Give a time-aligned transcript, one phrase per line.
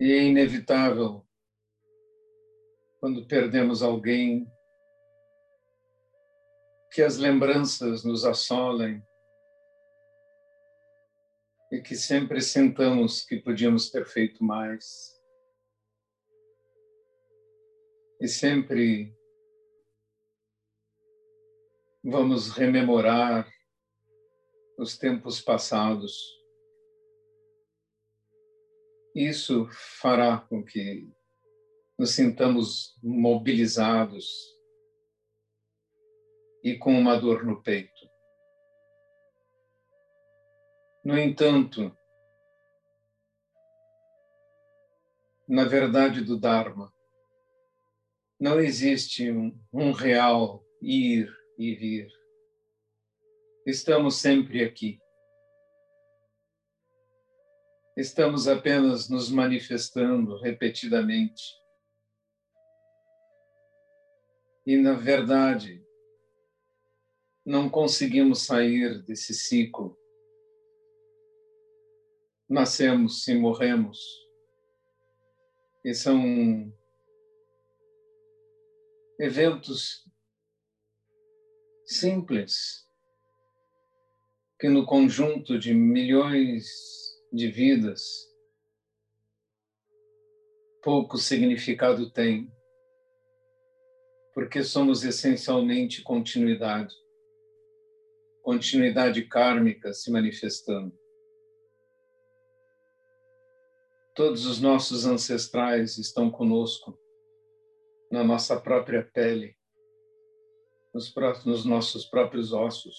[0.00, 1.26] E é inevitável
[3.00, 4.46] quando perdemos alguém
[6.92, 9.02] que as lembranças nos assolem
[11.72, 15.20] e que sempre sentamos que podíamos ter feito mais.
[18.20, 19.12] E sempre
[22.04, 23.48] vamos rememorar
[24.78, 26.37] os tempos passados.
[29.18, 29.68] Isso
[30.00, 31.12] fará com que
[31.98, 34.24] nos sintamos mobilizados
[36.62, 38.08] e com uma dor no peito.
[41.04, 41.92] No entanto,
[45.48, 46.94] na verdade do Dharma,
[48.38, 52.08] não existe um, um real ir e vir.
[53.66, 55.00] Estamos sempre aqui.
[57.98, 61.42] Estamos apenas nos manifestando repetidamente.
[64.64, 65.84] E, na verdade,
[67.44, 69.98] não conseguimos sair desse ciclo.
[72.48, 73.98] Nascemos e morremos.
[75.84, 76.72] E são
[79.18, 80.08] eventos
[81.84, 82.88] simples
[84.56, 88.28] que no conjunto de milhões de vidas
[90.82, 92.50] pouco significado tem,
[94.32, 96.94] porque somos essencialmente continuidade,
[98.42, 100.98] continuidade kármica se manifestando.
[104.14, 106.98] Todos os nossos ancestrais estão conosco
[108.10, 109.54] na nossa própria pele
[110.94, 111.12] nos,
[111.44, 112.96] nos nossos próprios ossos.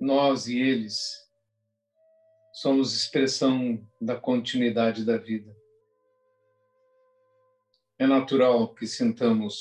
[0.00, 1.28] Nós e eles
[2.52, 5.54] somos expressão da continuidade da vida.
[7.98, 9.56] É natural que sintamos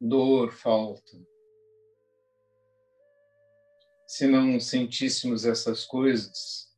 [0.00, 1.16] dor, falta.
[4.06, 6.72] Se não sentíssemos essas coisas,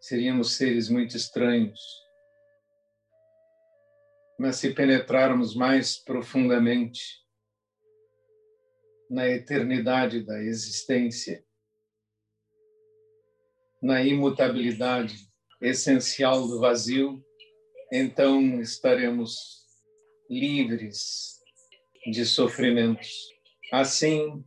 [0.00, 1.80] seríamos seres muito estranhos
[4.40, 7.22] mas se penetrarmos mais profundamente
[9.10, 11.44] na eternidade da existência,
[13.82, 15.28] na imutabilidade
[15.60, 17.20] essencial do vazio,
[17.92, 19.64] então estaremos
[20.30, 21.40] livres
[22.06, 23.10] de sofrimentos.
[23.72, 24.44] Assim,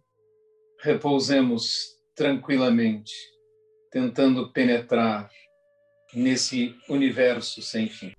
[0.79, 3.13] repousemos tranquilamente,
[3.91, 5.29] tentando penetrar
[6.13, 8.13] nesse universo sem fim.